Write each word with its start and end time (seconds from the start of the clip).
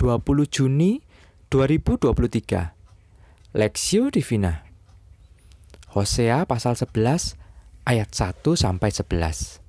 20 0.00 0.48
Juni 0.48 1.04
2023. 1.52 3.52
Lexio 3.52 4.08
Divina. 4.08 4.64
Hosea 5.92 6.48
pasal 6.48 6.72
11 6.72 7.36
ayat 7.84 8.08
1 8.08 8.40
sampai 8.56 8.96
11. 8.96 9.60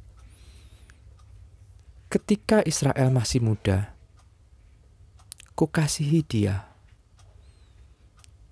Ketika 2.07 2.63
Israel 2.63 3.12
masih 3.12 3.44
muda, 3.44 3.91
kukasihi 5.59 6.23
dia. 6.23 6.71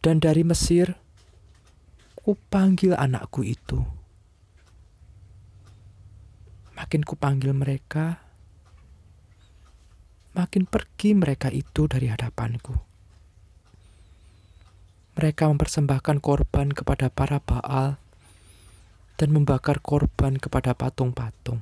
Dan 0.04 0.20
dari 0.20 0.44
Mesir, 0.44 1.00
kupanggil 2.20 2.92
anakku 2.92 3.48
itu. 3.48 3.88
Makin 6.76 7.08
kupanggil 7.08 7.56
mereka, 7.56 8.29
makin 10.40 10.64
pergi 10.64 11.12
mereka 11.20 11.52
itu 11.52 11.92
dari 11.92 12.08
hadapanku 12.08 12.90
mereka 15.20 15.52
mempersembahkan 15.52 16.24
korban 16.24 16.72
kepada 16.72 17.12
para 17.12 17.44
Baal 17.44 18.00
dan 19.20 19.36
membakar 19.36 19.84
korban 19.84 20.40
kepada 20.40 20.72
patung-patung. 20.72 21.60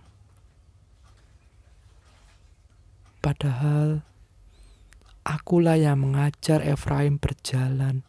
Padahal 3.18 4.06
akulah 5.26 5.74
yang 5.74 6.06
mengajar 6.06 6.62
Efraim 6.62 7.18
berjalan 7.18 8.06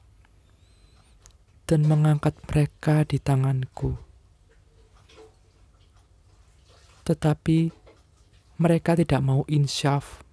dan 1.64 1.80
mengangkat 1.88 2.36
mereka 2.44 3.08
di 3.08 3.16
tanganku. 3.16 3.96
Tetapi 7.08 7.72
mereka 8.60 8.92
tidak 9.00 9.24
mau 9.24 9.48
insyaf 9.48 10.27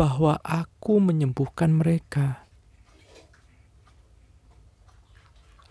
bahwa 0.00 0.40
aku 0.40 0.96
menyembuhkan 0.96 1.76
mereka. 1.76 2.48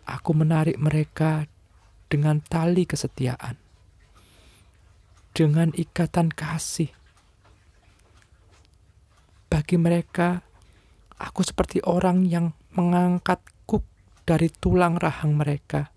Aku 0.06 0.38
menarik 0.38 0.78
mereka 0.78 1.50
dengan 2.14 2.38
tali 2.38 2.86
kesetiaan, 2.86 3.58
dengan 5.34 5.73
ikatan 5.73 6.30
kasih. 6.30 6.94
Bagi 9.50 9.81
mereka, 9.81 10.45
aku 11.17 11.42
seperti 11.42 11.82
orang 11.82 12.22
yang 12.30 12.54
mengangkat 12.78 13.42
kuk 13.66 13.82
dari 14.30 14.54
tulang 14.54 15.02
rahang 15.02 15.34
mereka. 15.42 15.89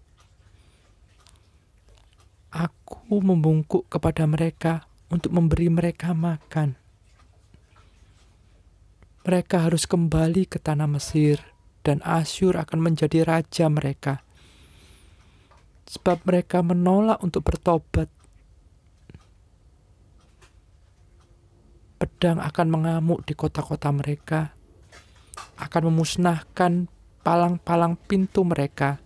Aku 2.49 3.21
membungkuk 3.21 3.93
kepada 3.93 4.25
mereka 4.25 4.89
untuk 5.13 5.37
memberi 5.37 5.69
mereka 5.69 6.17
makan. 6.17 6.82
Mereka 9.23 9.71
harus 9.71 9.87
kembali 9.87 10.51
ke 10.51 10.59
tanah 10.59 10.91
Mesir 10.91 11.39
dan 11.87 12.03
Asyur 12.03 12.59
akan 12.59 12.91
menjadi 12.91 13.23
raja 13.23 13.71
mereka. 13.71 14.27
Sebab 15.87 16.27
mereka 16.27 16.59
menolak 16.59 17.23
untuk 17.23 17.47
bertobat. 17.47 18.11
Pedang 22.03 22.43
akan 22.43 22.67
mengamuk 22.67 23.23
di 23.23 23.39
kota-kota 23.39 23.95
mereka, 23.95 24.59
akan 25.55 25.83
memusnahkan 25.87 26.91
palang-palang 27.23 27.95
pintu 27.95 28.43
mereka, 28.43 28.99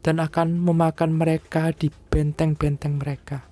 dan 0.00 0.24
akan 0.24 0.56
memakan 0.56 1.20
mereka 1.20 1.68
di 1.76 1.92
benteng-benteng 1.92 2.96
mereka. 2.96 3.44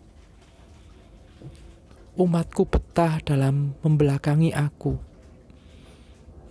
Umatku 2.17 2.65
betah 2.65 3.21
dalam 3.21 3.77
membelakangi 3.85 4.57
aku 4.57 5.12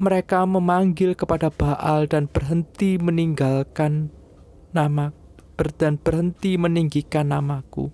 mereka 0.02 0.50
memanggil 0.50 1.14
kepada 1.14 1.54
Baal 1.54 2.10
dan 2.10 2.26
berhenti 2.26 2.98
meninggalkan 2.98 4.10
nama 4.74 5.14
dan 5.78 6.02
berhenti 6.02 6.58
meninggikan 6.58 7.30
namaku. 7.30 7.94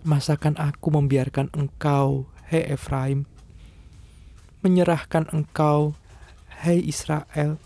Masakan 0.00 0.56
aku 0.56 0.88
membiarkan 0.88 1.52
engkau, 1.52 2.24
hei 2.48 2.72
Efraim, 2.72 3.28
menyerahkan 4.64 5.28
engkau, 5.28 5.92
hei 6.64 6.80
Israel? 6.80 7.60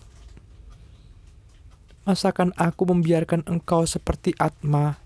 Masakan 2.02 2.50
aku 2.58 2.90
membiarkan 2.90 3.46
engkau 3.46 3.86
seperti 3.86 4.34
Atma, 4.42 4.98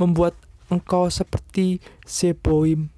membuat 0.00 0.32
engkau 0.72 1.12
seperti 1.12 1.84
Zeboim, 2.08 2.93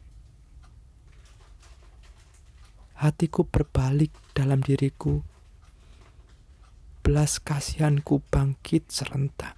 hatiku 2.97 3.45
berbalik 3.45 4.13
dalam 4.33 4.65
diriku. 4.65 5.21
Belas 7.05 7.39
kasihanku 7.39 8.25
bangkit 8.33 8.89
serentak. 8.91 9.55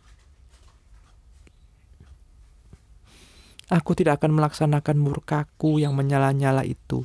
Aku 3.68 3.92
tidak 3.92 4.24
akan 4.24 4.40
melaksanakan 4.40 4.96
murkaku 4.96 5.76
yang 5.76 5.92
menyala-nyala 5.92 6.64
itu. 6.64 7.04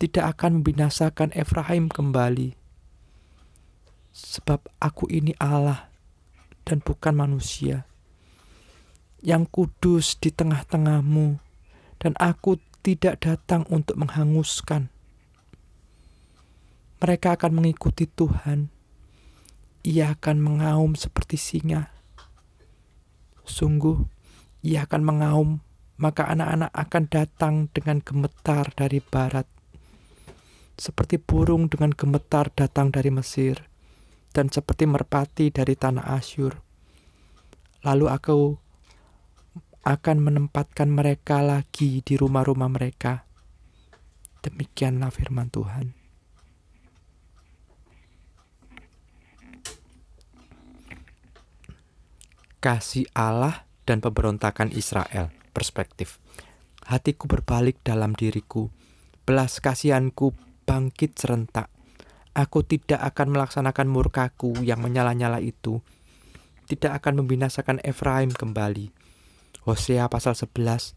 Tidak 0.00 0.24
akan 0.24 0.60
membinasakan 0.60 1.32
Efraim 1.32 1.88
kembali. 1.88 2.56
Sebab 4.12 4.64
aku 4.80 5.08
ini 5.08 5.32
Allah 5.40 5.88
dan 6.68 6.84
bukan 6.84 7.16
manusia. 7.16 7.88
Yang 9.20 9.44
kudus 9.52 10.16
di 10.20 10.32
tengah-tengahmu. 10.32 11.36
Dan 12.00 12.16
aku 12.16 12.56
tidak 12.80 13.20
datang 13.20 13.68
untuk 13.68 14.00
menghanguskan. 14.00 14.88
Mereka 17.00 17.36
akan 17.36 17.52
mengikuti 17.56 18.04
Tuhan. 18.08 18.68
Ia 19.80 20.12
akan 20.16 20.36
mengaum 20.36 20.92
seperti 20.92 21.40
singa. 21.40 21.88
Sungguh, 23.48 24.04
ia 24.60 24.84
akan 24.84 25.02
mengaum, 25.04 25.50
maka 25.96 26.28
anak-anak 26.28 26.68
akan 26.76 27.04
datang 27.08 27.54
dengan 27.72 28.04
gemetar 28.04 28.68
dari 28.76 29.00
barat. 29.00 29.48
Seperti 30.76 31.16
burung 31.16 31.72
dengan 31.72 31.92
gemetar 31.92 32.52
datang 32.52 32.92
dari 32.92 33.08
Mesir, 33.08 33.64
dan 34.36 34.52
seperti 34.52 34.84
merpati 34.84 35.48
dari 35.48 35.76
tanah 35.76 36.04
Asyur. 36.16 36.60
Lalu 37.80 38.06
aku 38.12 38.60
akan 39.80 40.20
menempatkan 40.20 40.92
mereka 40.92 41.40
lagi 41.40 42.04
di 42.04 42.14
rumah-rumah 42.20 42.68
mereka. 42.68 43.24
Demikianlah 44.44 45.08
firman 45.08 45.48
Tuhan. 45.48 45.96
Kasih 52.60 53.08
Allah 53.16 53.64
dan 53.88 54.04
pemberontakan 54.04 54.68
Israel. 54.76 55.32
Perspektif. 55.56 56.20
Hatiku 56.84 57.24
berbalik 57.24 57.80
dalam 57.80 58.12
diriku. 58.12 58.68
Belas 59.24 59.64
kasihanku 59.64 60.36
bangkit 60.68 61.16
serentak. 61.16 61.72
Aku 62.36 62.60
tidak 62.60 63.00
akan 63.00 63.32
melaksanakan 63.32 63.88
murkaku 63.88 64.60
yang 64.60 64.84
menyala-nyala 64.84 65.40
itu. 65.40 65.80
Tidak 66.68 66.92
akan 66.92 67.24
membinasakan 67.24 67.80
Efraim 67.80 68.30
kembali 68.30 68.99
Hosea 69.64 70.08
pasal 70.08 70.34
11 70.34 70.94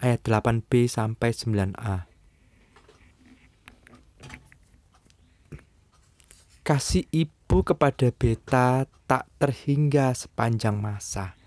ayat 0.00 0.20
8b 0.24 0.88
sampai 0.88 1.30
9a. 1.32 2.08
Kasih 6.66 7.06
ibu 7.14 7.62
kepada 7.62 8.10
beta 8.10 8.90
tak 9.06 9.30
terhingga 9.38 10.10
sepanjang 10.18 10.82
masa. 10.82 11.38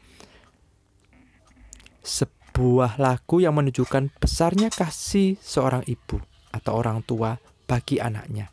Sebuah 1.99 2.95
lagu 2.95 3.43
yang 3.43 3.59
menunjukkan 3.59 4.15
besarnya 4.15 4.71
kasih 4.71 5.35
seorang 5.43 5.83
ibu 5.91 6.23
atau 6.55 6.79
orang 6.79 7.03
tua 7.03 7.35
bagi 7.67 7.99
anaknya. 7.99 8.47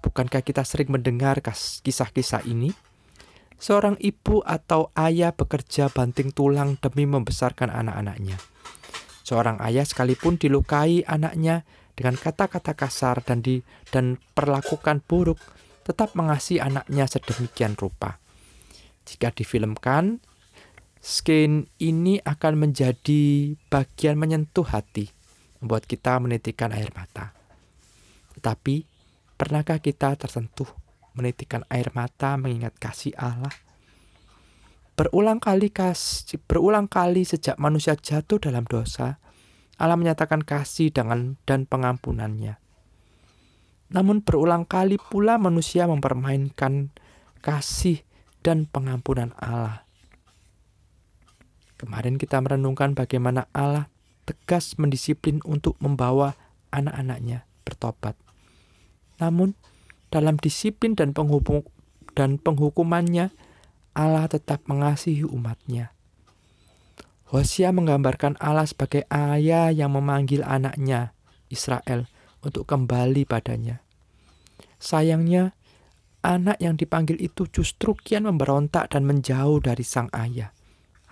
Bukankah 0.00 0.40
kita 0.40 0.64
sering 0.64 0.88
mendengar 0.88 1.44
kisah-kisah 1.84 2.48
ini? 2.48 2.72
Seorang 3.60 4.00
ibu 4.00 4.40
atau 4.40 4.88
ayah 4.96 5.36
bekerja 5.36 5.92
banting 5.92 6.32
tulang 6.32 6.80
demi 6.80 7.04
membesarkan 7.04 7.68
anak-anaknya. 7.68 8.40
Seorang 9.20 9.60
ayah 9.60 9.84
sekalipun 9.84 10.40
dilukai 10.40 11.04
anaknya 11.04 11.68
dengan 11.92 12.16
kata-kata 12.16 12.72
kasar 12.72 13.20
dan 13.20 13.44
di 13.44 13.60
dan 13.92 14.16
perlakukan 14.32 15.04
buruk, 15.04 15.36
tetap 15.84 16.16
mengasihi 16.16 16.56
anaknya 16.56 17.04
sedemikian 17.04 17.76
rupa. 17.76 18.16
Jika 19.04 19.28
difilmkan, 19.28 20.24
skin 21.04 21.68
ini 21.76 22.16
akan 22.24 22.64
menjadi 22.64 23.52
bagian 23.68 24.16
menyentuh 24.16 24.64
hati, 24.64 25.12
membuat 25.60 25.84
kita 25.84 26.16
menitikkan 26.16 26.72
air 26.72 26.88
mata. 26.96 27.36
Tetapi, 28.40 28.88
pernahkah 29.36 29.84
kita 29.84 30.16
tersentuh 30.16 30.79
menitikan 31.20 31.68
air 31.68 31.92
mata 31.92 32.40
mengingat 32.40 32.74
kasih 32.80 33.12
Allah. 33.20 33.52
Berulang 34.96 35.40
kali 35.40 35.68
kas, 35.68 36.24
berulang 36.48 36.88
kali 36.88 37.28
sejak 37.28 37.60
manusia 37.60 37.96
jatuh 37.96 38.40
dalam 38.40 38.64
dosa, 38.64 39.20
Allah 39.80 39.96
menyatakan 39.96 40.44
kasih 40.44 40.92
dengan 40.92 41.40
dan 41.48 41.64
pengampunannya. 41.64 42.60
Namun 43.92 44.20
berulang 44.20 44.68
kali 44.68 45.00
pula 45.00 45.40
manusia 45.40 45.88
mempermainkan 45.88 46.92
kasih 47.40 48.04
dan 48.44 48.68
pengampunan 48.68 49.32
Allah. 49.40 49.88
Kemarin 51.80 52.20
kita 52.20 52.36
merenungkan 52.44 52.92
bagaimana 52.92 53.48
Allah 53.56 53.88
tegas 54.28 54.76
mendisiplin 54.76 55.40
untuk 55.48 55.80
membawa 55.80 56.36
anak-anaknya 56.70 57.48
bertobat. 57.64 58.14
Namun, 59.16 59.56
dalam 60.10 60.36
disiplin 60.36 60.98
dan, 60.98 61.14
penghubung, 61.14 61.64
dan 62.18 62.36
penghukumannya, 62.36 63.30
Allah 63.94 64.26
tetap 64.30 64.66
mengasihi 64.66 65.26
umatnya. 65.26 65.94
Hosea 67.30 67.70
menggambarkan 67.70 68.34
Allah 68.42 68.66
sebagai 68.66 69.06
ayah 69.06 69.70
yang 69.70 69.94
memanggil 69.94 70.42
anaknya, 70.42 71.14
Israel, 71.46 72.10
untuk 72.42 72.66
kembali 72.66 73.22
padanya. 73.22 73.78
Sayangnya, 74.82 75.54
anak 76.26 76.58
yang 76.58 76.74
dipanggil 76.74 77.14
itu 77.22 77.46
justru 77.46 77.94
kian 77.94 78.26
memberontak 78.26 78.90
dan 78.90 79.06
menjauh 79.06 79.62
dari 79.62 79.86
sang 79.86 80.10
ayah. 80.10 80.50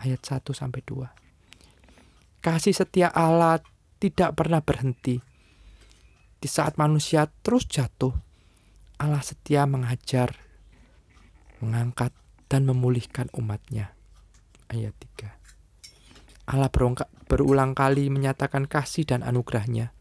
Ayat 0.03 0.27
1 0.27 0.51
sampai 0.51 0.83
2. 0.83 2.43
Kasih 2.43 2.75
setia 2.75 3.11
Allah 3.15 3.63
tidak 3.99 4.39
pernah 4.39 4.63
berhenti. 4.63 5.19
Di 6.39 6.47
saat 6.47 6.79
manusia 6.79 7.27
terus 7.43 7.67
jatuh, 7.67 8.15
Allah 8.99 9.23
setia 9.23 9.63
mengajar, 9.63 10.35
mengangkat, 11.63 12.11
dan 12.51 12.67
memulihkan 12.67 13.31
umatnya. 13.31 13.95
Ayat 14.67 14.91
3. 14.99 15.31
Allah 16.51 16.67
berulang 17.31 17.79
kali 17.79 18.11
menyatakan 18.11 18.67
kasih 18.67 19.07
dan 19.07 19.23
anugerahnya, 19.23 19.95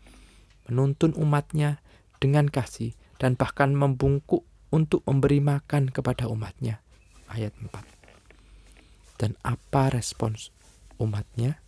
menuntun 0.66 1.14
umatnya 1.14 1.78
dengan 2.18 2.50
kasih, 2.50 2.98
dan 3.22 3.38
bahkan 3.38 3.78
membungkuk 3.78 4.50
untuk 4.74 5.06
memberi 5.06 5.46
makan 5.46 5.94
kepada 5.94 6.26
umatnya. 6.26 6.82
Ayat 7.30 7.54
4. 7.54 7.70
Dan 9.22 9.38
apa 9.46 9.94
respons 9.94 10.50
umatnya? 10.98 11.62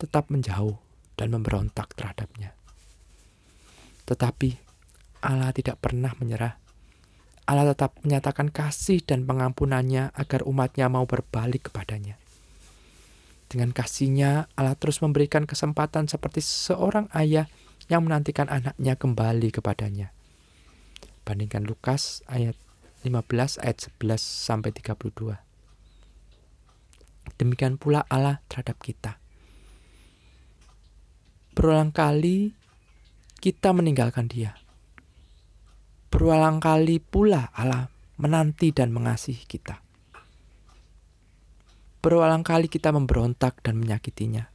Tetap 0.00 0.26
menjauh 0.32 0.80
dan 1.14 1.36
memberontak 1.36 1.92
terhadapnya. 1.94 2.56
Tetapi 4.10 4.50
Allah 5.22 5.54
tidak 5.54 5.78
pernah 5.78 6.10
menyerah 6.18 6.60
Allah 7.50 7.74
tetap 7.74 7.98
menyatakan 8.06 8.46
kasih 8.54 9.02
dan 9.02 9.26
pengampunannya 9.26 10.14
agar 10.14 10.46
umatnya 10.46 10.86
mau 10.86 11.02
berbalik 11.02 11.66
kepadanya. 11.66 12.14
Dengan 13.50 13.74
kasihnya, 13.74 14.46
Allah 14.54 14.78
terus 14.78 15.02
memberikan 15.02 15.42
kesempatan 15.42 16.06
seperti 16.06 16.38
seorang 16.38 17.10
ayah 17.10 17.50
yang 17.90 18.06
menantikan 18.06 18.46
anaknya 18.46 18.94
kembali 18.94 19.50
kepadanya. 19.50 20.14
Bandingkan 21.26 21.66
Lukas 21.66 22.22
ayat 22.30 22.54
15 23.02 23.58
ayat 23.58 23.90
11 23.98 24.22
sampai 24.22 24.70
32. 24.70 25.42
Demikian 27.34 27.82
pula 27.82 28.06
Allah 28.06 28.38
terhadap 28.46 28.78
kita. 28.78 29.18
Berulang 31.58 31.90
kali 31.90 32.54
kita 33.40 33.72
meninggalkan 33.72 34.28
Dia 34.28 34.52
Berulang 36.10 36.60
kali 36.60 37.00
pula 37.00 37.48
Allah 37.54 37.88
menanti 38.20 38.74
dan 38.74 38.92
mengasihi 38.92 39.46
kita. 39.46 39.80
Berulang 42.02 42.42
kali 42.42 42.66
kita 42.66 42.90
memberontak 42.90 43.62
dan 43.62 43.78
menyakitinya. 43.78 44.50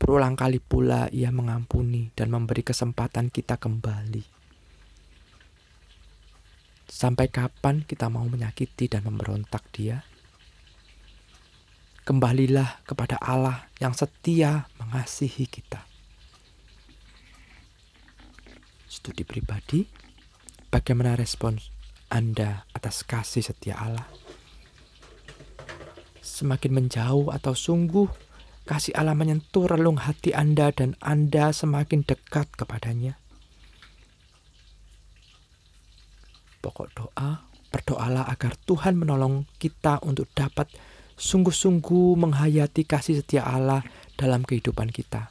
Berulang 0.00 0.32
kali 0.32 0.64
pula 0.64 1.12
ia 1.12 1.28
mengampuni 1.28 2.08
dan 2.16 2.32
memberi 2.32 2.64
kesempatan 2.64 3.28
kita 3.28 3.60
kembali. 3.60 4.24
Sampai 6.88 7.28
kapan 7.28 7.84
kita 7.84 8.08
mau 8.08 8.24
menyakiti 8.24 8.88
dan 8.88 9.04
memberontak 9.04 9.60
dia? 9.76 10.08
Kembalilah 12.06 12.80
kepada 12.88 13.20
Allah 13.20 13.68
yang 13.76 13.92
setia 13.92 14.72
mengasihi 14.80 15.44
kita. 15.44 15.95
Studi 18.96 19.28
pribadi, 19.28 19.84
bagaimana 20.72 21.12
respons 21.20 21.68
Anda 22.08 22.64
atas 22.72 23.04
kasih 23.04 23.44
setia 23.44 23.76
Allah? 23.76 24.08
Semakin 26.24 26.72
menjauh 26.72 27.28
atau 27.28 27.52
sungguh 27.52 28.08
kasih 28.64 28.96
Allah 28.96 29.12
menyentuh 29.12 29.68
relung 29.68 30.00
hati 30.00 30.32
Anda 30.32 30.72
dan 30.72 30.96
Anda 31.04 31.52
semakin 31.52 32.08
dekat 32.08 32.56
kepadanya? 32.56 33.20
Pokok 36.64 36.88
doa, 36.96 37.46
berdoalah 37.70 38.26
agar 38.32 38.56
Tuhan 38.64 38.96
menolong 38.96 39.46
kita 39.60 40.02
untuk 40.02 40.26
dapat 40.34 40.72
sungguh-sungguh 41.14 42.18
menghayati 42.18 42.82
kasih 42.82 43.22
setia 43.22 43.46
Allah 43.46 43.86
dalam 44.18 44.42
kehidupan 44.42 44.90
kita. 44.90 45.30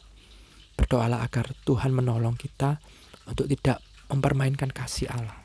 Berdoalah 0.80 1.28
agar 1.28 1.52
Tuhan 1.68 1.92
menolong 1.92 2.40
kita 2.40 2.80
untuk 3.30 3.46
tidak 3.50 3.82
mempermainkan 4.10 4.70
kasih 4.74 5.10
Allah. 5.14 5.45